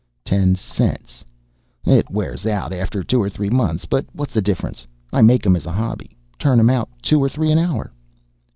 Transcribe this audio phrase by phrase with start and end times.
[0.25, 1.23] "Ten cents.
[1.85, 4.87] It wears out after two or three months, but what's the difference?
[5.13, 7.91] I make 'em as a hobby turn out two or three an hour."